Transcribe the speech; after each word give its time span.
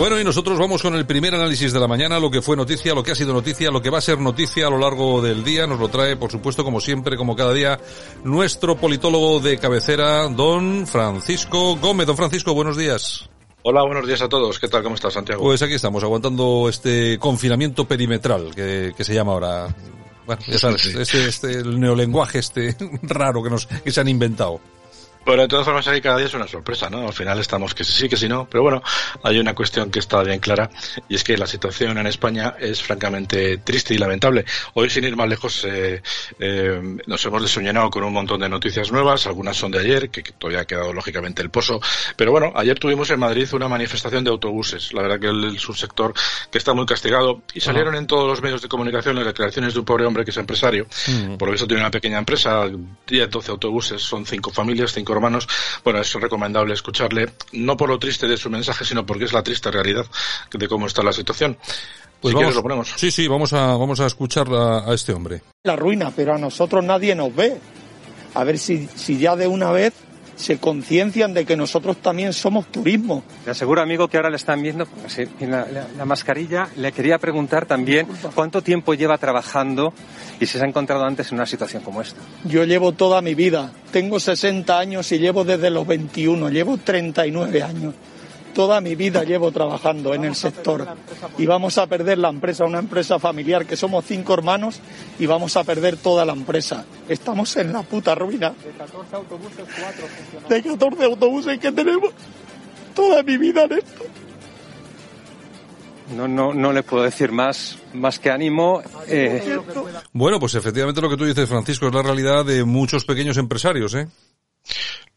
Bueno, 0.00 0.18
y 0.18 0.24
nosotros 0.24 0.58
vamos 0.58 0.80
con 0.80 0.94
el 0.94 1.04
primer 1.04 1.34
análisis 1.34 1.74
de 1.74 1.78
la 1.78 1.86
mañana, 1.86 2.18
lo 2.18 2.30
que 2.30 2.40
fue 2.40 2.56
noticia, 2.56 2.94
lo 2.94 3.02
que 3.02 3.10
ha 3.10 3.14
sido 3.14 3.34
noticia, 3.34 3.70
lo 3.70 3.82
que 3.82 3.90
va 3.90 3.98
a 3.98 4.00
ser 4.00 4.18
noticia 4.18 4.66
a 4.66 4.70
lo 4.70 4.78
largo 4.78 5.20
del 5.20 5.44
día. 5.44 5.66
Nos 5.66 5.78
lo 5.78 5.88
trae, 5.88 6.16
por 6.16 6.30
supuesto, 6.30 6.64
como 6.64 6.80
siempre, 6.80 7.18
como 7.18 7.36
cada 7.36 7.52
día, 7.52 7.78
nuestro 8.24 8.78
politólogo 8.78 9.40
de 9.40 9.58
cabecera, 9.58 10.26
don 10.28 10.86
Francisco 10.86 11.76
Gómez. 11.76 12.06
Don 12.06 12.16
Francisco, 12.16 12.54
buenos 12.54 12.78
días. 12.78 13.28
Hola, 13.62 13.82
buenos 13.82 14.06
días 14.06 14.22
a 14.22 14.28
todos. 14.30 14.58
¿Qué 14.58 14.68
tal? 14.68 14.82
¿Cómo 14.82 14.94
estás, 14.94 15.12
Santiago? 15.12 15.42
Pues 15.42 15.60
aquí 15.60 15.74
estamos, 15.74 16.02
aguantando 16.02 16.70
este 16.70 17.18
confinamiento 17.18 17.86
perimetral 17.86 18.54
que, 18.54 18.94
que 18.96 19.04
se 19.04 19.12
llama 19.12 19.32
ahora. 19.32 19.68
Bueno, 20.24 20.40
ya 20.46 20.58
sabes, 20.58 20.86
este, 20.86 21.28
este, 21.28 21.52
el 21.58 21.78
neolenguaje 21.78 22.38
este 22.38 22.74
raro 23.02 23.42
que 23.42 23.50
nos, 23.50 23.66
que 23.66 23.92
se 23.92 24.00
han 24.00 24.08
inventado. 24.08 24.62
Bueno, 25.24 25.42
de 25.42 25.48
todas 25.48 25.66
formas, 25.66 25.86
ahí 25.86 26.00
cada 26.00 26.16
día 26.16 26.26
es 26.26 26.34
una 26.34 26.48
sorpresa, 26.48 26.88
¿no? 26.88 27.06
Al 27.06 27.12
final 27.12 27.38
estamos 27.38 27.74
que 27.74 27.84
sí, 27.84 28.08
que 28.08 28.16
sí, 28.16 28.26
no. 28.26 28.48
Pero 28.48 28.62
bueno, 28.62 28.82
hay 29.22 29.38
una 29.38 29.54
cuestión 29.54 29.90
que 29.90 29.98
está 29.98 30.22
bien 30.22 30.40
clara 30.40 30.70
y 31.08 31.14
es 31.14 31.24
que 31.24 31.36
la 31.36 31.46
situación 31.46 31.98
en 31.98 32.06
España 32.06 32.54
es 32.58 32.82
francamente 32.82 33.58
triste 33.58 33.94
y 33.94 33.98
lamentable. 33.98 34.46
Hoy, 34.74 34.88
sin 34.88 35.04
ir 35.04 35.16
más 35.16 35.28
lejos, 35.28 35.64
eh, 35.68 36.02
eh, 36.38 36.98
nos 37.06 37.24
hemos 37.26 37.42
desoñado 37.42 37.90
con 37.90 38.02
un 38.02 38.12
montón 38.14 38.40
de 38.40 38.48
noticias 38.48 38.90
nuevas. 38.90 39.26
Algunas 39.26 39.56
son 39.56 39.70
de 39.70 39.80
ayer, 39.80 40.08
que, 40.08 40.22
todavía 40.22 40.60
ha 40.60 40.64
quedado 40.64 40.92
lógicamente 40.92 41.42
el 41.42 41.50
pozo. 41.50 41.80
Pero 42.16 42.32
bueno, 42.32 42.52
ayer 42.56 42.78
tuvimos 42.78 43.10
en 43.10 43.20
Madrid 43.20 43.46
una 43.52 43.68
manifestación 43.68 44.24
de 44.24 44.30
autobuses. 44.30 44.92
La 44.94 45.02
verdad 45.02 45.20
que 45.20 45.28
el, 45.28 45.58
subsector 45.58 46.14
que 46.50 46.56
está 46.56 46.72
muy 46.72 46.86
castigado 46.86 47.42
y 47.52 47.60
salieron 47.60 47.94
en 47.94 48.06
todos 48.06 48.26
los 48.26 48.40
medios 48.40 48.62
de 48.62 48.68
comunicación 48.68 49.16
las 49.16 49.26
declaraciones 49.26 49.74
de 49.74 49.80
un 49.80 49.84
pobre 49.84 50.06
hombre 50.06 50.24
que 50.24 50.30
es 50.30 50.36
empresario. 50.38 50.86
Por 51.38 51.48
lo 51.48 51.52
visto 51.52 51.66
tiene 51.66 51.82
una 51.82 51.90
pequeña 51.90 52.18
empresa, 52.18 52.64
10, 53.06 53.30
12 53.30 53.50
autobuses, 53.50 54.00
son 54.00 54.24
cinco 54.24 54.50
familias, 54.50 54.92
cinco 54.92 55.09
hermanos. 55.12 55.48
Bueno, 55.84 56.00
es 56.00 56.12
recomendable 56.14 56.74
escucharle, 56.74 57.30
no 57.52 57.76
por 57.76 57.88
lo 57.88 57.98
triste 57.98 58.26
de 58.26 58.36
su 58.36 58.50
mensaje, 58.50 58.84
sino 58.84 59.04
porque 59.06 59.24
es 59.24 59.32
la 59.32 59.42
triste 59.42 59.70
realidad 59.70 60.06
de 60.52 60.68
cómo 60.68 60.86
está 60.86 61.02
la 61.02 61.12
situación. 61.12 61.56
Pues 62.20 62.32
si 62.32 62.34
vamos, 62.34 62.40
quieres 62.40 62.56
lo 62.56 62.62
ponemos. 62.62 62.92
Sí, 62.96 63.10
sí, 63.10 63.28
vamos 63.28 63.52
a, 63.52 63.76
vamos 63.76 64.00
a 64.00 64.06
escuchar 64.06 64.48
a, 64.52 64.90
a, 64.90 64.94
este 64.94 65.12
hombre. 65.12 65.42
La 65.64 65.76
ruina, 65.76 66.12
pero 66.14 66.34
a 66.34 66.38
nosotros 66.38 66.84
nadie 66.84 67.14
nos 67.14 67.34
ve. 67.34 67.58
A 68.34 68.44
ver 68.44 68.58
si, 68.58 68.88
si 68.94 69.18
ya 69.18 69.36
de 69.36 69.46
una 69.46 69.72
vez 69.72 69.94
se 70.36 70.58
conciencian 70.58 71.34
de 71.34 71.44
que 71.44 71.56
nosotros 71.56 71.98
también 71.98 72.32
somos 72.32 72.66
turismo. 72.66 73.22
Le 73.44 73.52
aseguro, 73.52 73.82
amigo, 73.82 74.08
que 74.08 74.16
ahora 74.16 74.30
le 74.30 74.36
están 74.36 74.62
viendo 74.62 74.86
sí, 75.06 75.24
la, 75.40 75.66
la, 75.66 75.86
la, 75.96 76.04
mascarilla. 76.04 76.68
Le 76.76 76.92
quería 76.92 77.18
preguntar 77.18 77.66
también 77.66 78.06
cuánto 78.34 78.62
tiempo 78.62 78.94
lleva 78.94 79.18
trabajando 79.18 79.92
y 80.40 80.46
si 80.46 80.58
se 80.58 80.64
ha 80.64 80.68
encontrado 80.68 81.04
antes 81.04 81.30
en 81.30 81.36
una 81.36 81.46
situación 81.46 81.82
como 81.82 82.00
esta. 82.00 82.20
Yo 82.44 82.64
llevo 82.64 82.92
toda 82.92 83.20
mi 83.20 83.34
vida. 83.34 83.72
Tengo 83.92 84.20
60 84.20 84.78
años 84.78 85.10
y 85.12 85.18
llevo 85.18 85.44
desde 85.44 85.70
los 85.70 85.86
21. 85.86 86.48
Llevo 86.50 86.78
39 86.78 87.62
años. 87.62 87.94
Toda 88.54 88.80
mi 88.80 88.94
vida 88.94 89.24
llevo 89.24 89.52
trabajando 89.52 90.14
en 90.14 90.24
el 90.24 90.34
sector 90.34 90.86
y 91.38 91.46
vamos 91.46 91.78
a 91.78 91.86
perder 91.86 92.18
la 92.18 92.28
empresa, 92.28 92.64
una 92.64 92.78
empresa 92.78 93.18
familiar 93.18 93.66
que 93.66 93.76
somos 93.76 94.04
cinco 94.04 94.34
hermanos 94.34 94.80
y 95.18 95.26
vamos 95.26 95.56
a 95.56 95.64
perder 95.64 95.96
toda 95.96 96.24
la 96.24 96.32
empresa. 96.32 96.84
Estamos 97.08 97.56
en 97.56 97.72
la 97.72 97.82
puta 97.82 98.14
ruina. 98.14 98.50
De 98.50 98.70
14 98.72 99.16
autobuses, 99.16 99.64
4 100.38 100.48
De 100.48 100.62
14 100.62 101.04
autobuses 101.04 101.58
que 101.58 101.72
tenemos 101.72 102.10
toda 102.94 103.22
mi 103.22 103.36
vida 103.36 103.64
en 103.64 103.72
esto. 103.72 104.04
No, 106.16 106.26
no, 106.26 106.52
no 106.52 106.72
le 106.72 106.82
puedo 106.82 107.04
decir 107.04 107.30
más, 107.30 107.78
más 107.94 108.18
que 108.18 108.30
ánimo. 108.30 108.82
Eh... 109.06 109.58
Bueno, 110.12 110.40
pues 110.40 110.54
efectivamente 110.54 111.00
lo 111.00 111.08
que 111.08 111.16
tú 111.16 111.24
dices, 111.24 111.48
Francisco, 111.48 111.86
es 111.86 111.94
la 111.94 112.02
realidad 112.02 112.44
de 112.44 112.64
muchos 112.64 113.04
pequeños 113.04 113.36
empresarios, 113.36 113.94
¿eh? 113.94 114.08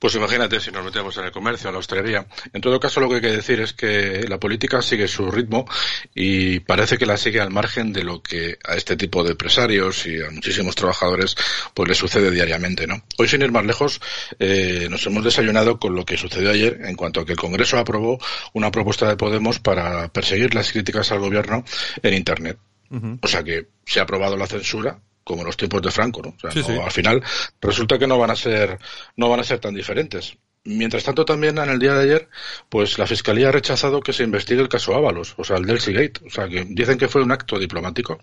Pues 0.03 0.15
imagínate 0.15 0.59
si 0.59 0.69
nos 0.69 0.83
metemos 0.83 1.15
en 1.15 1.23
el 1.23 1.31
comercio, 1.31 1.69
en 1.69 1.75
la 1.75 1.79
hostelería. 1.79 2.27
En 2.51 2.59
todo 2.59 2.77
caso, 2.77 2.99
lo 2.99 3.07
que 3.07 3.15
hay 3.15 3.21
que 3.21 3.31
decir 3.31 3.61
es 3.61 3.71
que 3.71 4.25
la 4.27 4.37
política 4.37 4.81
sigue 4.81 5.07
su 5.07 5.31
ritmo 5.31 5.65
y 6.13 6.59
parece 6.59 6.97
que 6.97 7.05
la 7.05 7.15
sigue 7.15 7.39
al 7.39 7.51
margen 7.51 7.93
de 7.93 8.03
lo 8.03 8.21
que 8.21 8.57
a 8.65 8.75
este 8.75 8.97
tipo 8.97 9.23
de 9.23 9.31
empresarios 9.31 10.05
y 10.05 10.21
a 10.21 10.29
muchísimos 10.29 10.75
trabajadores 10.75 11.37
pues 11.73 11.87
les 11.87 11.97
sucede 11.97 12.31
diariamente, 12.31 12.85
¿no? 12.85 13.01
Hoy, 13.17 13.29
sin 13.29 13.43
ir 13.43 13.53
más 13.53 13.63
lejos, 13.63 14.01
eh, 14.39 14.87
nos 14.89 15.05
hemos 15.07 15.23
desayunado 15.23 15.79
con 15.79 15.95
lo 15.95 16.03
que 16.03 16.17
sucedió 16.17 16.51
ayer 16.51 16.81
en 16.83 16.97
cuanto 16.97 17.21
a 17.21 17.25
que 17.25 17.31
el 17.31 17.39
Congreso 17.39 17.77
aprobó 17.77 18.19
una 18.51 18.71
propuesta 18.71 19.07
de 19.07 19.15
Podemos 19.15 19.59
para 19.59 20.09
perseguir 20.09 20.53
las 20.53 20.69
críticas 20.73 21.13
al 21.13 21.19
gobierno 21.19 21.63
en 22.01 22.13
Internet. 22.13 22.57
Uh 22.89 22.97
-huh. 22.97 23.19
O 23.21 23.27
sea 23.29 23.41
que 23.41 23.67
se 23.85 24.01
ha 24.01 24.03
aprobado 24.03 24.35
la 24.35 24.47
censura 24.47 24.99
como 25.23 25.41
en 25.41 25.47
los 25.47 25.57
tiempos 25.57 25.81
de 25.81 25.91
Franco, 25.91 26.21
¿no? 26.21 26.29
O 26.29 26.39
sea, 26.39 26.51
Sí, 26.51 26.59
no, 26.59 26.65
sí. 26.65 26.79
al 26.83 26.91
final 26.91 27.23
resulta 27.61 27.97
que 27.97 28.07
no 28.07 28.17
van 28.17 28.31
a 28.31 28.35
ser 28.35 28.79
no 29.15 29.29
van 29.29 29.39
a 29.39 29.43
ser 29.43 29.59
tan 29.59 29.73
diferentes. 29.73 30.37
Mientras 30.65 31.03
tanto, 31.03 31.25
también 31.25 31.57
en 31.57 31.69
el 31.69 31.77
día 31.77 31.93
de 31.93 32.03
ayer, 32.03 32.29
pues 32.69 32.97
la 32.97 33.05
Fiscalía 33.05 33.49
ha 33.49 33.51
rechazado 33.51 33.99
que 33.99 34.13
se 34.13 34.23
investigue 34.23 34.61
el 34.61 34.69
caso 34.69 34.95
Ábalos, 34.95 35.33
o 35.35 35.43
sea, 35.43 35.57
el 35.57 35.65
del 35.65 35.81
Seagate. 35.81 36.21
O 36.25 36.29
sea, 36.29 36.47
que 36.47 36.63
dicen 36.65 36.97
que 36.97 37.09
fue 37.09 37.21
un 37.21 37.33
acto 37.33 37.59
diplomático. 37.59 38.17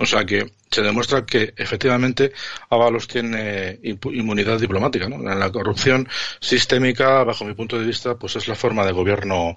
O 0.00 0.04
sea, 0.04 0.24
que 0.24 0.52
se 0.68 0.82
demuestra 0.82 1.24
que 1.24 1.54
efectivamente 1.56 2.32
Ábalos 2.70 3.06
tiene 3.06 3.78
inmunidad 3.84 4.58
diplomática, 4.58 5.08
¿no? 5.08 5.18
La 5.22 5.52
corrupción 5.52 6.08
sistémica, 6.40 7.22
bajo 7.22 7.44
mi 7.44 7.54
punto 7.54 7.78
de 7.78 7.86
vista, 7.86 8.16
pues 8.16 8.34
es 8.34 8.48
la 8.48 8.56
forma 8.56 8.84
de 8.84 8.90
gobierno 8.90 9.56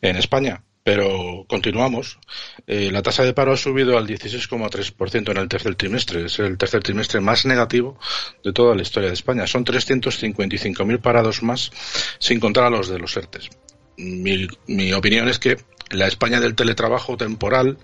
en 0.00 0.14
España 0.14 0.62
pero 0.84 1.46
continuamos. 1.48 2.18
Eh, 2.66 2.90
la 2.92 3.02
tasa 3.02 3.24
de 3.24 3.32
paro 3.32 3.54
ha 3.54 3.56
subido 3.56 3.96
al 3.96 4.06
16,3% 4.06 5.30
en 5.30 5.36
el 5.38 5.48
tercer 5.48 5.74
trimestre. 5.74 6.26
Es 6.26 6.38
el 6.38 6.58
tercer 6.58 6.82
trimestre 6.82 7.20
más 7.20 7.46
negativo 7.46 7.98
de 8.44 8.52
toda 8.52 8.76
la 8.76 8.82
historia 8.82 9.08
de 9.08 9.14
España. 9.14 9.46
Son 9.46 9.64
355.000 9.64 11.00
parados 11.00 11.42
más, 11.42 11.72
sin 12.18 12.38
contar 12.38 12.64
a 12.64 12.70
los 12.70 12.88
de 12.88 12.98
los 12.98 13.16
ERTES. 13.16 13.48
Mi, 13.96 14.46
mi 14.66 14.92
opinión 14.92 15.28
es 15.28 15.38
que 15.38 15.56
la 15.90 16.06
España 16.06 16.38
del 16.38 16.54
teletrabajo 16.54 17.16
temporal 17.16 17.78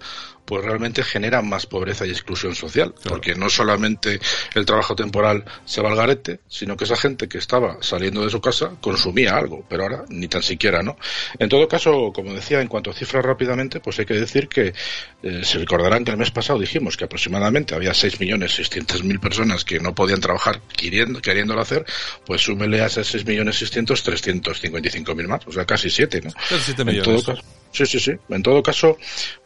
pues 0.44 0.64
realmente 0.64 1.02
genera 1.02 1.42
más 1.42 1.66
pobreza 1.66 2.06
y 2.06 2.10
exclusión 2.10 2.54
social, 2.54 2.92
claro. 2.94 3.10
porque 3.10 3.34
no 3.34 3.48
solamente 3.48 4.20
el 4.54 4.66
trabajo 4.66 4.94
temporal 4.96 5.44
se 5.64 5.80
va 5.80 5.90
al 5.90 5.96
garete, 5.96 6.40
sino 6.48 6.76
que 6.76 6.84
esa 6.84 6.96
gente 6.96 7.28
que 7.28 7.38
estaba 7.38 7.78
saliendo 7.80 8.24
de 8.24 8.30
su 8.30 8.40
casa 8.40 8.72
consumía 8.80 9.36
algo, 9.36 9.64
pero 9.68 9.84
ahora 9.84 10.04
ni 10.08 10.28
tan 10.28 10.42
siquiera, 10.42 10.82
¿no? 10.82 10.96
En 11.38 11.48
todo 11.48 11.68
caso, 11.68 12.12
como 12.12 12.34
decía, 12.34 12.60
en 12.60 12.68
cuanto 12.68 12.90
a 12.90 12.94
cifras 12.94 13.24
rápidamente, 13.24 13.80
pues 13.80 13.98
hay 13.98 14.06
que 14.06 14.14
decir 14.14 14.48
que 14.48 14.74
eh, 15.22 15.40
se 15.44 15.58
recordarán 15.58 16.04
que 16.04 16.10
el 16.10 16.16
mes 16.16 16.30
pasado 16.30 16.58
dijimos 16.58 16.96
que 16.96 17.04
aproximadamente 17.04 17.74
había 17.74 17.92
6.600.000 17.92 19.20
personas 19.20 19.64
que 19.64 19.78
no 19.78 19.94
podían 19.94 20.20
trabajar 20.20 20.60
queriendo, 20.76 21.20
queriéndolo 21.20 21.60
hacer, 21.60 21.84
pues 22.26 22.42
súmele 22.42 22.80
a 22.80 22.86
esas 22.86 23.14
6.600.000 23.14 24.10
355.000 24.10 25.26
más, 25.26 25.46
o 25.46 25.52
sea, 25.52 25.64
casi 25.64 25.90
7, 25.90 26.20
¿no? 26.24 26.32
Casi 26.32 26.62
7 26.64 26.84
millones. 26.84 27.08
En 27.08 27.14
todo 27.14 27.34
caso, 27.34 27.48
sí, 27.72 27.86
sí, 27.86 28.00
sí. 28.00 28.12
En 28.28 28.42
todo 28.42 28.62
caso, 28.62 28.98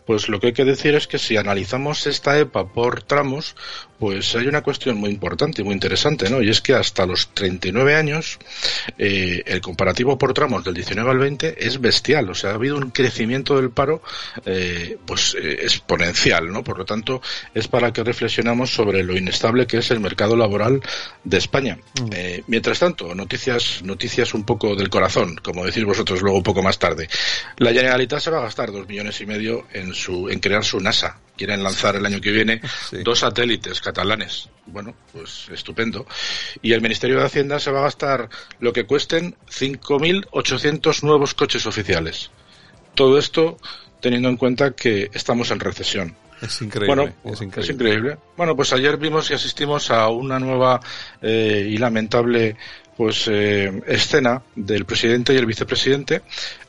pues 0.06 0.28
lo 0.28 0.41
que 0.41 0.48
hay 0.48 0.53
que 0.53 0.65
decir 0.65 0.94
es 0.94 1.06
que 1.06 1.19
si 1.19 1.37
analizamos 1.37 2.06
esta 2.06 2.38
EPA 2.38 2.66
por 2.66 3.03
tramos, 3.03 3.56
pues 3.98 4.34
hay 4.34 4.47
una 4.47 4.62
cuestión 4.62 4.98
muy 4.98 5.10
importante 5.10 5.62
y 5.62 5.65
muy 5.65 5.72
interesante, 5.72 6.28
¿no? 6.28 6.42
Y 6.42 6.50
es 6.50 6.60
que 6.60 6.75
hasta 6.75 7.06
los 7.06 7.28
39 7.28 7.94
años, 7.94 8.38
eh, 8.99 9.43
el 9.46 9.61
comparativo 9.61 10.19
por 10.19 10.34
tramos 10.34 10.64
del 10.64 10.75
19 10.75 11.11
al 11.11 11.19
20 11.19 11.67
es 11.67 11.81
bestial. 11.81 12.28
O 12.28 12.34
sea, 12.34 12.50
ha 12.50 12.55
habido 12.55 12.76
un 12.76 12.90
crecimiento 12.90 13.56
del 13.56 13.70
paro, 13.70 14.02
eh, 14.44 14.99
pues 15.06 15.34
eh, 15.40 15.61
exponencial, 15.62 16.52
¿no? 16.52 16.62
Por 16.62 16.78
lo 16.78 16.84
tanto, 16.84 17.23
es 17.55 17.69
para 17.69 17.93
que 17.93 18.05
reflexionamos 18.05 18.75
sobre 18.75 19.02
lo 19.05 19.17
inestable 19.17 19.67
que 19.67 19.78
es 19.78 19.90
el 19.90 20.00
mercado 20.00 20.37
laboral 20.37 20.82
de 21.23 21.38
España. 21.38 21.78
Mm. 22.00 22.43
mientras 22.49 22.78
tanto, 22.78 23.14
noticias, 23.14 23.82
noticias 23.82 24.34
un 24.34 24.44
poco 24.44 24.75
del 24.76 24.90
corazón, 24.90 25.37
como 25.43 25.64
decís 25.64 25.84
vosotros 25.84 26.20
luego 26.23 26.38
un 26.38 26.43
poco 26.43 26.62
más 26.62 26.78
tarde. 26.78 27.08
La 27.56 27.73
Generalitat 27.73 28.20
se 28.20 28.31
va 28.31 28.38
a 28.38 28.43
gastar 28.43 28.73
dos 28.73 28.87
millones 28.88 29.20
y 29.20 29.26
medio 29.26 29.67
en 29.73 29.94
su, 29.94 30.29
en 30.29 30.41
crear 30.41 30.64
su 30.64 30.81
NASA. 30.81 31.19
Quieren 31.37 31.62
lanzar 31.62 31.96
el 31.96 32.06
año 32.06 32.20
que 32.20 32.31
viene 32.31 32.61
sí. 32.91 32.99
dos 33.02 33.20
satélites 33.20 33.81
catalanes. 33.81 34.49
Bueno, 34.67 34.94
pues 35.12 35.49
estupendo. 35.52 36.06
Y 36.62 36.73
el 36.73 36.81
Ministerio 36.81 37.19
de 37.19 37.26
Hacienda 37.26 37.58
se 37.58 37.70
va 37.70 37.81
a 37.81 37.85
gastar 37.85 38.29
lo 38.61 38.73
que 38.73 38.85
cuesten 38.85 39.37
5.800 39.49 41.02
nuevos 41.02 41.35
coches 41.35 41.67
oficiales. 41.67 42.31
Todo 42.94 43.19
esto 43.19 43.58
teniendo 44.00 44.29
en 44.29 44.37
cuenta 44.37 44.73
que 44.73 45.11
estamos 45.14 45.50
en 45.50 45.61
recesión. 45.61 46.17
Es 46.43 46.61
increíble. 46.61 46.94
Bueno, 46.94 47.14
es 47.25 47.40
increíble. 47.40 47.62
es 47.62 47.70
increíble. 47.70 48.19
Bueno, 48.37 48.55
pues 48.55 48.73
ayer 48.73 48.99
vimos 48.99 49.31
y 49.31 49.35
asistimos 49.35 49.90
a 49.90 50.08
una 50.08 50.38
nueva 50.38 50.81
eh, 51.23 51.67
y 51.70 51.79
lamentable 51.79 52.56
pues 52.96 53.29
eh, 53.29 53.82
escena 53.87 54.43
del 54.55 54.85
presidente 54.85 55.35
y 55.35 55.37
el 55.37 55.46
vicepresidente 55.46 56.23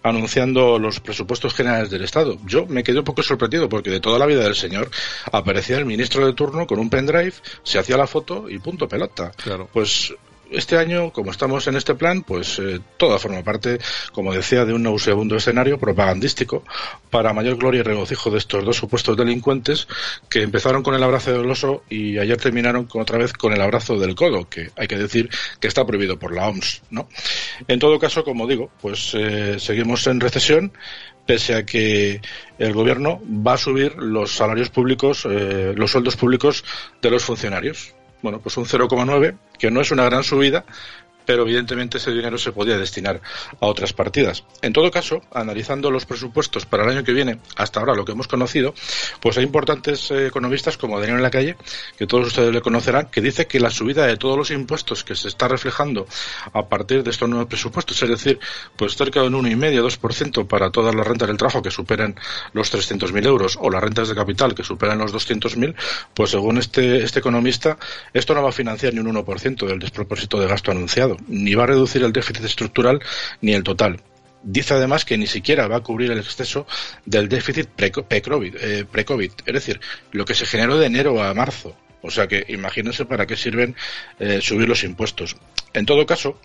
anunciando 0.03 0.77
los 0.77 0.99
presupuestos 0.99 1.53
generales 1.53 1.89
del 1.89 2.03
Estado. 2.03 2.37
Yo 2.45 2.65
me 2.67 2.83
quedé 2.83 2.99
un 2.99 3.05
poco 3.05 3.23
sorprendido 3.23 3.69
porque 3.69 3.89
de 3.89 3.99
toda 3.99 4.19
la 4.19 4.25
vida 4.25 4.43
del 4.43 4.55
señor 4.55 4.89
aparecía 5.31 5.77
el 5.77 5.85
ministro 5.85 6.25
de 6.25 6.33
turno 6.33 6.67
con 6.67 6.79
un 6.79 6.89
pendrive, 6.89 7.33
se 7.63 7.79
hacía 7.79 7.97
la 7.97 8.07
foto 8.07 8.49
y 8.49 8.59
punto 8.59 8.87
pelota. 8.87 9.31
Claro. 9.35 9.69
Pues 9.73 10.13
este 10.51 10.77
año, 10.77 11.11
como 11.11 11.31
estamos 11.31 11.67
en 11.67 11.75
este 11.75 11.95
plan, 11.95 12.23
pues 12.23 12.59
eh, 12.59 12.79
toda 12.97 13.19
forma 13.19 13.43
parte, 13.43 13.79
como 14.11 14.33
decía, 14.33 14.65
de 14.65 14.73
un 14.73 14.99
segundo 14.99 15.35
escenario 15.35 15.79
propagandístico 15.79 16.63
para 17.09 17.33
mayor 17.33 17.57
gloria 17.57 17.79
y 17.79 17.83
regocijo 17.83 18.29
de 18.29 18.37
estos 18.37 18.63
dos 18.63 18.77
supuestos 18.77 19.17
delincuentes 19.17 19.87
que 20.29 20.41
empezaron 20.41 20.83
con 20.83 20.95
el 20.95 21.03
abrazo 21.03 21.31
del 21.31 21.49
oso 21.49 21.83
y 21.89 22.17
ayer 22.17 22.37
terminaron 22.37 22.85
con, 22.85 23.01
otra 23.01 23.17
vez 23.17 23.33
con 23.33 23.53
el 23.53 23.61
abrazo 23.61 23.97
del 23.97 24.15
codo, 24.15 24.47
que 24.49 24.71
hay 24.75 24.87
que 24.87 24.97
decir 24.97 25.29
que 25.59 25.67
está 25.67 25.85
prohibido 25.85 26.17
por 26.19 26.33
la 26.33 26.47
OMS, 26.47 26.83
¿no? 26.89 27.07
En 27.67 27.79
todo 27.79 27.99
caso, 27.99 28.23
como 28.23 28.47
digo, 28.47 28.69
pues 28.81 29.11
eh, 29.15 29.57
seguimos 29.59 30.05
en 30.07 30.19
recesión, 30.19 30.73
pese 31.25 31.55
a 31.55 31.65
que 31.65 32.21
el 32.59 32.73
gobierno 32.73 33.21
va 33.25 33.53
a 33.53 33.57
subir 33.57 33.95
los 33.95 34.35
salarios 34.35 34.69
públicos, 34.69 35.25
eh, 35.29 35.73
los 35.75 35.91
sueldos 35.91 36.15
públicos 36.15 36.63
de 37.01 37.09
los 37.09 37.23
funcionarios 37.23 37.93
bueno, 38.25 38.39
pues 38.39 38.57
un 38.57 38.65
0,9, 38.65 39.37
que 39.59 39.69
no 39.69 39.81
es 39.81 39.91
una 39.91 40.03
gran 40.03 40.23
subida, 40.23 40.65
pero 41.25 41.43
evidentemente 41.43 41.97
ese 41.97 42.11
dinero 42.11 42.37
se 42.37 42.51
podía 42.51 42.77
destinar 42.77 43.21
a 43.59 43.65
otras 43.65 43.93
partidas. 43.93 44.43
En 44.61 44.73
todo 44.73 44.91
caso, 44.91 45.21
analizando 45.31 45.91
los 45.91 46.05
presupuestos 46.05 46.65
para 46.65 46.83
el 46.83 46.89
año 46.89 47.03
que 47.03 47.13
viene, 47.13 47.39
hasta 47.55 47.79
ahora 47.79 47.95
lo 47.95 48.05
que 48.05 48.11
hemos 48.11 48.27
conocido, 48.27 48.73
pues 49.19 49.37
hay 49.37 49.43
importantes 49.43 50.11
eh, 50.11 50.27
economistas 50.27 50.77
como 50.77 50.99
Daniel 50.99 51.17
en 51.17 51.23
la 51.23 51.31
calle, 51.31 51.57
que 51.97 52.07
todos 52.07 52.27
ustedes 52.27 52.53
le 52.53 52.61
conocerán, 52.61 53.07
que 53.07 53.21
dice 53.21 53.47
que 53.47 53.59
la 53.59 53.69
subida 53.69 54.05
de 54.05 54.17
todos 54.17 54.37
los 54.37 54.51
impuestos 54.51 55.03
que 55.03 55.15
se 55.15 55.27
está 55.27 55.47
reflejando 55.47 56.07
a 56.53 56.67
partir 56.67 57.03
de 57.03 57.11
estos 57.11 57.27
nuevos 57.27 57.47
presupuestos, 57.47 58.01
es 58.01 58.09
decir, 58.09 58.39
pues 58.75 58.95
cerca 58.95 59.21
de 59.21 59.27
un 59.27 59.45
1,5-2% 59.45 60.47
para 60.47 60.69
todas 60.69 60.93
las 60.95 61.05
rentas 61.05 61.27
del 61.27 61.37
trabajo 61.37 61.61
que 61.61 61.71
superan 61.71 62.15
los 62.53 62.73
300.000 62.73 63.25
euros 63.25 63.57
o 63.59 63.69
las 63.69 63.81
rentas 63.81 64.09
de 64.09 64.15
capital 64.15 64.55
que 64.55 64.63
superan 64.63 64.97
los 64.99 65.13
200.000, 65.13 65.75
pues 66.13 66.31
según 66.31 66.57
este, 66.57 67.03
este 67.03 67.19
economista, 67.19 67.77
esto 68.13 68.33
no 68.33 68.43
va 68.43 68.49
a 68.49 68.53
financiar 68.53 68.93
ni 68.93 68.99
un 68.99 69.13
1% 69.13 69.65
del 69.65 69.79
despropósito 69.79 70.39
de 70.39 70.47
gasto 70.47 70.71
anunciado 70.71 71.14
ni 71.27 71.55
va 71.55 71.63
a 71.63 71.67
reducir 71.67 72.03
el 72.03 72.13
déficit 72.13 72.45
estructural 72.45 72.99
ni 73.41 73.53
el 73.53 73.63
total. 73.63 74.01
Dice 74.43 74.75
además 74.75 75.05
que 75.05 75.17
ni 75.17 75.25
siquiera 75.25 75.67
va 75.67 75.77
a 75.77 75.79
cubrir 75.79 76.11
el 76.11 76.19
exceso 76.19 76.67
del 77.05 77.27
déficit 77.27 77.67
pre-COVID, 77.67 78.55
eh, 78.59 78.85
es 79.45 79.53
decir, 79.53 79.79
lo 80.11 80.23
que 80.23 80.35
se 80.35 80.45
generó 80.45 80.77
de 80.77 80.85
enero 80.85 81.23
a 81.23 81.33
marzo. 81.33 81.75
O 82.03 82.11
sea 82.11 82.27
que 82.27 82.45
imagínense 82.49 83.05
para 83.05 83.25
qué 83.25 83.35
sirven 83.35 83.75
eh, 84.19 84.39
subir 84.41 84.69
los 84.69 84.83
impuestos. 84.83 85.35
En 85.73 85.87
todo 85.87 86.05
caso, 86.05 86.39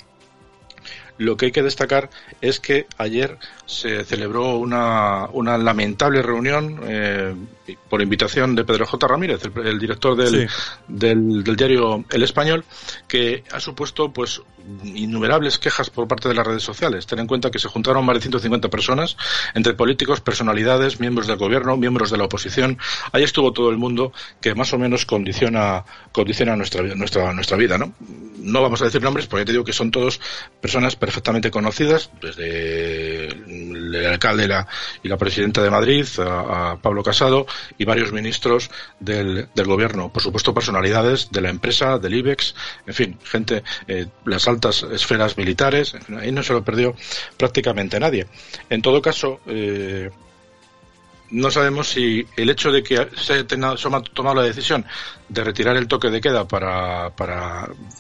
lo 1.21 1.37
que 1.37 1.47
hay 1.47 1.53
que 1.53 1.63
destacar 1.63 2.09
es 2.41 2.61
que 2.61 2.87
ayer 2.97 3.37
se 3.67 4.05
celebró 4.05 4.57
una, 4.57 5.27
una 5.33 5.59
lamentable 5.59 6.23
reunión 6.23 6.81
eh, 6.85 7.35
por 7.91 8.01
invitación 8.01 8.55
de 8.55 8.65
Pedro 8.65 8.87
J. 8.87 9.07
Ramírez, 9.07 9.43
el, 9.63 9.79
director 9.79 10.17
del, 10.17 10.49
del, 10.89 11.57
diario 11.57 12.07
El 12.11 12.23
Español, 12.23 12.65
que 13.07 13.45
ha 13.53 13.61
supuesto 13.61 14.11
pues 14.11 14.41
innumerables 14.83 15.59
quejas 15.59 15.91
por 15.91 16.09
parte 16.09 16.27
de 16.27 16.35
las 16.35 16.47
redes 16.47 16.63
sociales. 16.63 17.07
Ten 17.07 17.19
en 17.19 17.27
cuenta 17.27 17.51
que 17.51 17.59
se 17.59 17.69
juntaron 17.69 18.05
más 18.07 18.15
de 18.17 18.23
150 18.23 18.69
personas, 18.71 19.19
entre 19.55 19.75
políticos, 19.75 20.23
personalidades, 20.23 21.01
miembros 21.01 21.27
del 21.27 21.37
gobierno, 21.37 21.77
miembros 21.77 22.11
de 22.11 22.17
la 22.17 22.25
oposición. 22.25 22.79
Ahí 23.13 23.25
estuvo 23.25 23.53
todo 23.53 23.69
el 23.69 23.77
mundo 23.77 24.13
que 24.41 24.55
más 24.55 24.73
o 24.73 24.79
menos 24.79 25.05
condiciona, 25.05 25.85
condiciona 26.13 26.57
nuestra, 26.57 26.83
nuestra, 26.83 27.35
nuestra 27.35 27.59
vida. 27.59 27.77
¿no? 27.77 27.93
no 28.43 28.63
vamos 28.63 28.81
a 28.83 28.87
decir 28.87 29.03
nombres 29.03 29.27
porque 29.27 29.45
te 29.45 29.53
digo 29.53 29.65
que 29.65 29.73
son 29.73 29.91
todos 29.91 30.21
personas 30.61 30.97
perfectamente 31.11 31.51
conocidas, 31.51 32.09
desde 32.23 33.27
el 33.27 34.07
alcalde 34.07 34.45
y 35.03 35.09
la, 35.09 35.17
presidenta 35.17 35.61
de 35.61 35.69
Madrid, 35.69 36.07
a, 36.21 36.79
Pablo 36.81 37.03
Casado, 37.03 37.47
y 37.77 37.85
varios 37.85 38.13
ministros 38.13 38.71
del, 39.01 39.49
del, 39.53 39.67
gobierno. 39.67 40.13
Por 40.13 40.23
supuesto, 40.23 40.55
personalidades 40.55 41.33
de 41.33 41.41
la 41.41 41.51
empresa, 41.51 41.99
del 41.99 42.15
IBEX, 42.15 42.55
en 42.87 42.95
fin, 42.95 43.19
gente, 43.25 43.65
eh, 43.89 44.07
las 44.25 44.47
altas 44.47 44.85
esferas 44.85 45.37
militares, 45.37 45.97
ahí 46.17 46.31
no 46.31 46.45
se 46.45 46.53
lo 46.53 46.63
perdió 46.63 46.95
prácticamente 47.37 47.99
nadie. 47.99 48.29
En 48.69 48.81
todo 48.81 49.03
caso, 49.03 49.41
eh, 49.47 50.11
no 51.31 51.51
sabemos 51.51 51.89
si 51.89 52.27
el 52.37 52.51
hecho 52.51 52.71
de 52.71 52.83
que 52.83 53.09
se 53.17 53.35
haya 53.35 53.47
tomado 53.47 54.35
la 54.35 54.43
decisión 54.43 54.85
de 55.29 55.45
retirar 55.45 55.77
el 55.77 55.87
toque 55.87 56.11
de 56.11 56.21
queda 56.21 56.47
para, 56.47 57.11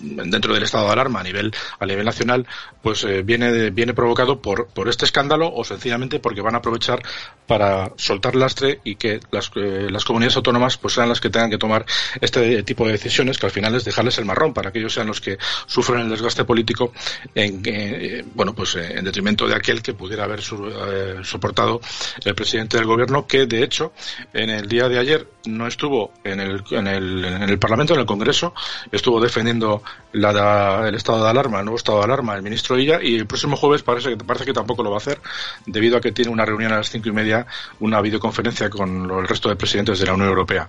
dentro 0.00 0.52
del 0.52 0.64
estado 0.64 0.86
de 0.86 0.92
alarma 0.92 1.20
a 1.20 1.22
nivel 1.22 1.52
a 1.78 1.86
nivel 1.86 2.04
nacional 2.04 2.46
pues 2.82 3.04
eh, 3.04 3.22
viene 3.22 3.70
viene 3.70 3.94
provocado 3.94 4.42
por 4.42 4.66
por 4.68 4.88
este 4.88 5.04
escándalo 5.04 5.52
o 5.54 5.64
sencillamente 5.64 6.18
porque 6.18 6.40
van 6.40 6.56
a 6.56 6.58
aprovechar 6.58 7.02
para 7.46 7.92
soltar 7.96 8.34
lastre 8.34 8.80
y 8.82 8.96
que 8.96 9.20
las, 9.30 9.50
eh, 9.54 9.86
las 9.90 10.04
comunidades 10.04 10.36
autónomas 10.36 10.76
pues 10.76 10.94
sean 10.94 11.08
las 11.08 11.20
que 11.20 11.30
tengan 11.30 11.50
que 11.50 11.58
tomar 11.58 11.86
este 12.20 12.62
tipo 12.64 12.84
de 12.84 12.92
decisiones 12.92 13.38
que 13.38 13.46
al 13.46 13.52
final 13.52 13.76
es 13.76 13.84
dejarles 13.84 14.18
el 14.18 14.24
marrón 14.24 14.52
para 14.52 14.72
que 14.72 14.80
ellos 14.80 14.92
sean 14.92 15.06
los 15.06 15.20
que 15.20 15.38
sufren 15.66 16.00
el 16.00 16.10
desgaste 16.10 16.44
político 16.44 16.92
en 17.34 17.62
eh, 17.64 18.24
bueno 18.34 18.54
pues 18.54 18.74
en 18.74 19.04
detrimento 19.04 19.46
de 19.46 19.54
aquel 19.54 19.82
que 19.82 19.94
pudiera 19.94 20.24
haber 20.24 20.42
soportado 20.42 21.80
el 22.24 22.34
presidente 22.34 22.76
del 22.76 22.86
gobierno 22.86 23.19
que 23.26 23.46
de 23.46 23.62
hecho 23.62 23.92
en 24.32 24.50
el 24.50 24.68
día 24.68 24.88
de 24.88 24.98
ayer 24.98 25.26
no 25.46 25.66
estuvo 25.66 26.12
en 26.24 26.40
el, 26.40 26.62
en 26.70 26.86
el, 26.86 27.24
en 27.24 27.42
el 27.42 27.58
Parlamento, 27.58 27.94
en 27.94 28.00
el 28.00 28.06
Congreso, 28.06 28.54
estuvo 28.92 29.20
defendiendo 29.20 29.82
el 30.12 30.94
estado 30.94 31.24
de 31.24 31.30
alarma, 31.30 31.58
el 31.58 31.64
nuevo 31.64 31.76
estado 31.76 31.98
de 31.98 32.04
alarma, 32.04 32.34
el 32.34 32.42
ministro 32.42 32.78
Illa, 32.78 33.00
y 33.02 33.16
el 33.16 33.26
próximo 33.26 33.56
jueves 33.56 33.82
parece, 33.82 34.16
parece 34.16 34.44
que 34.44 34.52
tampoco 34.52 34.82
lo 34.82 34.90
va 34.90 34.96
a 34.96 34.98
hacer, 34.98 35.20
debido 35.66 35.96
a 35.96 36.00
que 36.00 36.12
tiene 36.12 36.30
una 36.30 36.44
reunión 36.44 36.72
a 36.72 36.78
las 36.78 36.90
cinco 36.90 37.08
y 37.08 37.12
media, 37.12 37.46
una 37.78 38.00
videoconferencia 38.00 38.68
con 38.68 39.10
el 39.10 39.28
resto 39.28 39.48
de 39.48 39.56
presidentes 39.56 39.98
de 39.98 40.06
la 40.06 40.14
Unión 40.14 40.28
Europea. 40.28 40.68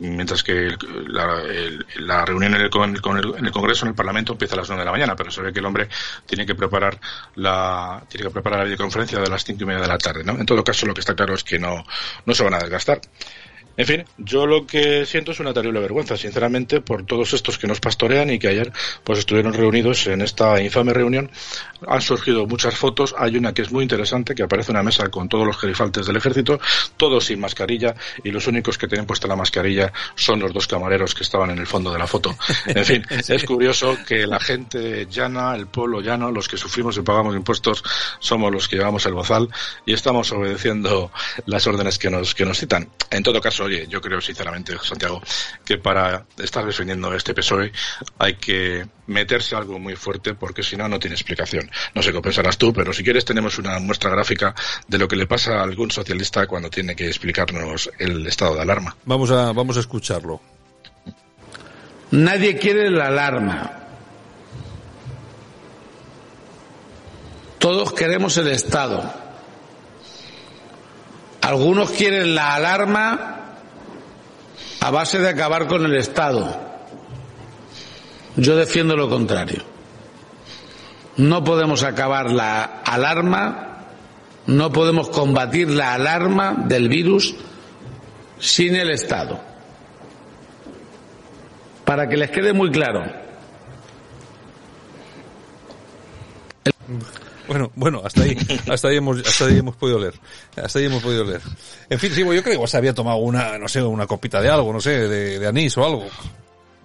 Mientras 0.00 0.42
que 0.42 0.76
la, 1.06 1.40
la, 1.98 2.24
reunión 2.24 2.54
en 2.54 2.62
el, 2.62 2.70
en 2.74 3.46
el 3.46 3.52
Congreso, 3.52 3.84
en 3.84 3.90
el 3.90 3.94
Parlamento, 3.94 4.32
empieza 4.32 4.54
a 4.54 4.58
las 4.58 4.68
nueve 4.68 4.82
de 4.82 4.86
la 4.86 4.92
mañana, 4.92 5.14
pero 5.14 5.30
se 5.30 5.40
ve 5.40 5.52
que 5.52 5.60
el 5.60 5.66
hombre 5.66 5.88
tiene 6.26 6.44
que 6.44 6.56
preparar 6.56 6.98
la, 7.36 8.02
tiene 8.08 8.26
que 8.26 8.32
preparar 8.32 8.58
la 8.60 8.64
videoconferencia 8.64 9.20
de 9.20 9.28
las 9.28 9.44
cinco 9.44 9.62
y 9.62 9.66
media 9.66 9.82
de 9.82 9.88
la 9.88 9.98
tarde, 9.98 10.24
¿no? 10.24 10.32
En 10.32 10.46
todo 10.46 10.64
caso, 10.64 10.84
lo 10.84 10.94
que 10.94 11.00
está 11.00 11.14
claro 11.14 11.34
es 11.34 11.44
que 11.44 11.58
no, 11.58 11.84
no 12.26 12.34
se 12.34 12.42
van 12.42 12.54
a 12.54 12.58
desgastar. 12.58 13.00
En 13.78 13.86
fin, 13.86 14.04
yo 14.18 14.44
lo 14.44 14.66
que 14.66 15.06
siento 15.06 15.30
es 15.30 15.38
una 15.38 15.54
terrible 15.54 15.78
vergüenza, 15.78 16.16
sinceramente, 16.16 16.80
por 16.80 17.06
todos 17.06 17.32
estos 17.32 17.58
que 17.58 17.68
nos 17.68 17.78
pastorean 17.78 18.28
y 18.28 18.40
que 18.40 18.48
ayer 18.48 18.72
pues 19.04 19.20
estuvieron 19.20 19.54
reunidos 19.54 20.04
en 20.08 20.20
esta 20.20 20.60
infame 20.60 20.92
reunión. 20.92 21.30
Han 21.86 22.00
surgido 22.00 22.44
muchas 22.44 22.74
fotos, 22.74 23.14
hay 23.16 23.36
una 23.36 23.54
que 23.54 23.62
es 23.62 23.70
muy 23.70 23.84
interesante, 23.84 24.34
que 24.34 24.42
aparece 24.42 24.72
una 24.72 24.82
mesa 24.82 25.08
con 25.10 25.28
todos 25.28 25.46
los 25.46 25.56
gerifaltes 25.56 26.06
del 26.06 26.16
ejército, 26.16 26.58
todos 26.96 27.26
sin 27.26 27.38
mascarilla, 27.38 27.94
y 28.24 28.32
los 28.32 28.48
únicos 28.48 28.76
que 28.76 28.88
tienen 28.88 29.06
puesta 29.06 29.28
la 29.28 29.36
mascarilla 29.36 29.92
son 30.16 30.40
los 30.40 30.52
dos 30.52 30.66
camareros 30.66 31.14
que 31.14 31.22
estaban 31.22 31.50
en 31.50 31.58
el 31.58 31.66
fondo 31.68 31.92
de 31.92 32.00
la 32.00 32.08
foto. 32.08 32.36
En 32.66 32.84
fin, 32.84 33.06
es 33.28 33.44
curioso 33.44 33.96
que 34.04 34.26
la 34.26 34.40
gente 34.40 35.06
llana, 35.06 35.54
el 35.54 35.68
pueblo 35.68 36.00
llano, 36.00 36.32
los 36.32 36.48
que 36.48 36.56
sufrimos 36.56 36.96
y 36.96 37.02
pagamos 37.02 37.36
impuestos, 37.36 37.84
somos 38.18 38.50
los 38.50 38.66
que 38.66 38.74
llevamos 38.74 39.06
el 39.06 39.14
bozal 39.14 39.48
y 39.86 39.92
estamos 39.92 40.32
obedeciendo 40.32 41.12
las 41.46 41.64
órdenes 41.68 41.96
que 41.96 42.10
nos, 42.10 42.34
que 42.34 42.44
nos 42.44 42.58
citan. 42.58 42.88
En 43.12 43.22
todo 43.22 43.40
caso, 43.40 43.67
oye, 43.68 43.86
yo 43.88 44.00
creo 44.00 44.20
sinceramente, 44.20 44.76
Santiago, 44.82 45.22
que 45.64 45.78
para 45.78 46.26
estar 46.38 46.64
defendiendo 46.64 47.14
este 47.14 47.34
PSOE 47.34 47.72
hay 48.18 48.34
que 48.34 48.86
meterse 49.06 49.56
algo 49.56 49.78
muy 49.78 49.94
fuerte 49.96 50.34
porque 50.34 50.62
si 50.62 50.76
no, 50.76 50.88
no 50.88 50.98
tiene 50.98 51.14
explicación. 51.14 51.70
No 51.94 52.02
sé 52.02 52.12
qué 52.12 52.20
pensarás 52.20 52.58
tú, 52.58 52.72
pero 52.72 52.92
si 52.92 53.04
quieres 53.04 53.24
tenemos 53.24 53.58
una 53.58 53.78
muestra 53.78 54.10
gráfica 54.10 54.54
de 54.86 54.98
lo 54.98 55.06
que 55.06 55.16
le 55.16 55.26
pasa 55.26 55.60
a 55.60 55.62
algún 55.62 55.90
socialista 55.90 56.46
cuando 56.46 56.70
tiene 56.70 56.96
que 56.96 57.06
explicarnos 57.06 57.90
el 57.98 58.26
estado 58.26 58.54
de 58.54 58.62
alarma. 58.62 58.96
Vamos 59.04 59.30
a, 59.30 59.52
vamos 59.52 59.76
a 59.76 59.80
escucharlo. 59.80 60.40
Nadie 62.10 62.56
quiere 62.56 62.90
la 62.90 63.08
alarma. 63.08 63.72
Todos 67.58 67.92
queremos 67.92 68.36
el 68.38 68.48
Estado. 68.48 69.12
Algunos 71.42 71.90
quieren 71.90 72.34
la 72.34 72.54
alarma 72.54 73.37
a 74.88 74.90
base 74.90 75.18
de 75.18 75.28
acabar 75.28 75.66
con 75.66 75.84
el 75.84 75.94
Estado. 75.96 76.48
Yo 78.36 78.56
defiendo 78.56 78.96
lo 78.96 79.10
contrario. 79.10 79.62
No 81.18 81.44
podemos 81.44 81.82
acabar 81.82 82.30
la 82.30 82.80
alarma, 82.86 83.84
no 84.46 84.72
podemos 84.72 85.10
combatir 85.10 85.68
la 85.68 85.92
alarma 85.92 86.54
del 86.64 86.88
virus 86.88 87.34
sin 88.38 88.76
el 88.76 88.88
Estado. 88.88 89.38
Para 91.84 92.08
que 92.08 92.16
les 92.16 92.30
quede 92.30 92.54
muy 92.54 92.70
claro. 92.70 93.04
Bueno, 97.48 97.72
bueno, 97.74 98.02
hasta 98.04 98.22
ahí, 98.22 98.36
hasta 98.70 98.88
ahí 98.88 98.96
hemos, 98.98 99.26
hasta 99.26 99.46
ahí 99.46 99.58
hemos 99.58 99.74
podido 99.74 99.98
leer. 99.98 100.14
Hasta 100.62 100.78
ahí 100.78 100.84
hemos 100.84 101.02
podido 101.02 101.24
leer. 101.24 101.40
En 101.90 101.98
fin, 101.98 102.12
sí, 102.12 102.20
yo 102.20 102.42
creo 102.42 102.60
que 102.60 102.66
se 102.66 102.76
había 102.76 102.94
tomado 102.94 103.16
una, 103.16 103.58
no 103.58 103.66
sé, 103.66 103.82
una 103.82 104.06
copita 104.06 104.40
de 104.40 104.50
algo, 104.50 104.72
no 104.72 104.80
sé, 104.80 105.08
de, 105.08 105.38
de 105.38 105.46
anís 105.46 105.76
o 105.78 105.84
algo. 105.84 106.06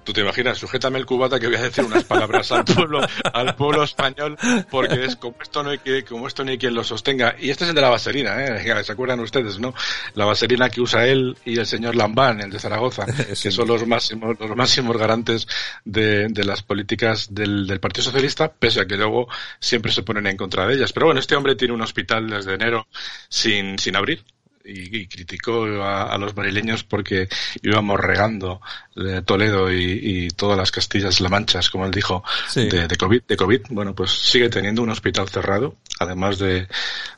Tú 0.03 0.11
te 0.11 0.21
imaginas, 0.21 0.57
sujétame 0.57 0.99
el 0.99 1.05
cubata 1.05 1.39
que 1.39 1.47
voy 1.47 1.55
a 1.55 1.61
decir 1.61 1.83
unas 1.83 2.03
palabras 2.03 2.51
al 2.51 2.65
pueblo, 2.65 2.99
al 3.33 3.55
pueblo 3.55 3.83
español, 3.83 4.37
porque 4.69 5.05
es 5.05 5.15
como 5.15 5.35
esto 5.41 5.63
no 5.63 5.69
hay 5.69 5.79
que, 5.79 6.03
como 6.03 6.27
esto 6.27 6.43
no 6.43 6.51
hay 6.51 6.57
quien 6.57 6.73
lo 6.73 6.83
sostenga. 6.83 7.35
Y 7.39 7.49
este 7.49 7.63
es 7.63 7.69
el 7.69 7.75
de 7.75 7.81
la 7.81 7.89
vaselina, 7.89 8.43
¿eh? 8.43 8.83
¿Se 8.83 8.91
acuerdan 8.91 9.19
ustedes, 9.21 9.59
no? 9.59 9.73
La 10.15 10.25
vaselina 10.25 10.69
que 10.69 10.81
usa 10.81 11.05
él 11.07 11.37
y 11.45 11.57
el 11.57 11.65
señor 11.65 11.95
Lambán, 11.95 12.41
el 12.41 12.51
de 12.51 12.59
Zaragoza, 12.59 13.05
que 13.41 13.51
son 13.51 13.67
los 13.67 13.87
máximos, 13.87 14.37
los 14.39 14.55
máximos 14.55 14.97
garantes 14.97 15.47
de, 15.85 16.27
de 16.27 16.43
las 16.43 16.63
políticas 16.63 17.33
del, 17.33 17.65
del 17.65 17.79
Partido 17.79 18.03
Socialista, 18.03 18.51
pese 18.51 18.81
a 18.81 18.85
que 18.85 18.97
luego 18.97 19.27
siempre 19.59 19.91
se 19.91 20.03
ponen 20.03 20.27
en 20.27 20.37
contra 20.37 20.67
de 20.67 20.75
ellas. 20.75 20.91
Pero 20.91 21.07
bueno, 21.07 21.19
este 21.19 21.35
hombre 21.35 21.55
tiene 21.55 21.73
un 21.73 21.81
hospital 21.81 22.29
desde 22.29 22.55
enero 22.55 22.87
sin, 23.29 23.79
sin 23.79 23.95
abrir 23.95 24.23
y, 24.63 24.97
y 24.97 25.07
criticó 25.07 25.65
a, 25.81 26.13
a, 26.13 26.17
los 26.17 26.35
marileños 26.35 26.83
porque 26.83 27.27
íbamos 27.61 27.99
regando 27.99 28.61
de 28.95 29.21
Toledo 29.21 29.71
y, 29.71 29.99
y, 30.01 30.27
todas 30.29 30.57
las 30.57 30.71
Castillas 30.71 31.19
La 31.19 31.29
Manchas, 31.29 31.69
como 31.69 31.85
él 31.85 31.91
dijo, 31.91 32.23
sí. 32.47 32.69
de, 32.69 32.87
de, 32.87 32.95
COVID, 32.95 33.23
de 33.23 33.37
COVID. 33.37 33.61
Bueno, 33.69 33.93
pues 33.93 34.11
sigue 34.11 34.49
teniendo 34.49 34.81
un 34.81 34.89
hospital 34.89 35.27
cerrado, 35.29 35.75
además 35.99 36.39
de 36.39 36.67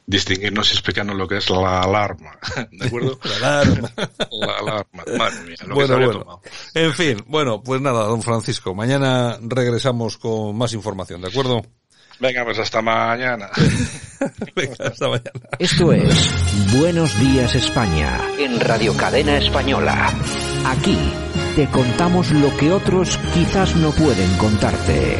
distinguirnos 0.07 0.69
y 0.69 0.73
explicarnos 0.73 1.15
lo 1.15 1.27
que 1.27 1.37
es 1.37 1.49
la 1.49 1.81
alarma. 1.81 2.37
¿De 2.71 2.87
acuerdo? 2.87 3.19
la 3.41 3.61
alarma. 3.61 3.91
la 4.31 4.57
alarma. 4.57 5.03
Madre 5.17 5.41
mía, 5.41 5.57
lo 5.67 5.75
bueno, 5.75 5.97
que 5.97 6.05
bueno. 6.05 6.19
tomado. 6.19 6.41
En 6.73 6.93
fin, 6.93 7.23
bueno, 7.27 7.61
pues 7.63 7.81
nada, 7.81 8.05
don 8.05 8.21
Francisco, 8.21 8.73
mañana 8.73 9.37
regresamos 9.41 10.17
con 10.17 10.57
más 10.57 10.73
información, 10.73 11.21
¿de 11.21 11.27
acuerdo? 11.27 11.61
Venga, 12.19 12.43
pues 12.43 12.60
hasta 12.60 12.81
mañana. 12.81 13.50
Venga, 14.55 14.75
hasta 14.79 15.07
mañana. 15.07 15.31
Esto 15.60 15.91
es 15.91 16.74
Buenos 16.77 17.19
Días 17.19 17.55
España 17.55 18.19
en 18.39 18.60
Radio 18.60 18.95
Cadena 18.95 19.38
Española. 19.38 20.13
Aquí 20.65 20.98
te 21.55 21.67
contamos 21.67 22.31
lo 22.31 22.55
que 22.57 22.72
otros 22.72 23.17
quizás 23.34 23.75
no 23.75 23.91
pueden 23.91 24.31
contarte. 24.38 25.19